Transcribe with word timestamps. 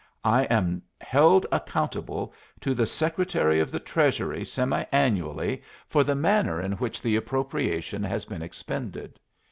I 0.25 0.45
am 0.45 0.81
held 0.99 1.45
accountable 1.51 2.33
to 2.61 2.73
the 2.73 2.87
Secretary 2.87 3.59
of 3.59 3.69
the 3.69 3.79
Treasury 3.79 4.43
semiannually 4.43 5.61
for 5.87 6.03
the 6.03 6.15
manner 6.15 6.59
in 6.59 6.71
which 6.71 7.03
the 7.03 7.15
appropriation 7.15 8.01
has 8.01 8.25
been 8.25 8.41
expended. 8.41 9.19